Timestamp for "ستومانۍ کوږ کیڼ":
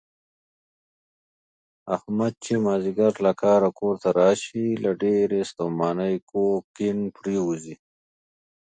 5.51-6.97